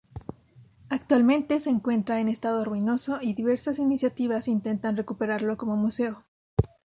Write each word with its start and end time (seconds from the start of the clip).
Actualmente 0.89 1.59
se 1.59 1.69
encuentra 1.69 2.19
en 2.19 2.27
estado 2.27 2.65
ruinoso 2.65 3.19
y 3.21 3.35
diversas 3.35 3.77
iniciativas 3.77 4.47
intentan 4.47 4.97
recuperarlo 4.97 5.57
como 5.57 5.77
museo. 5.77 6.25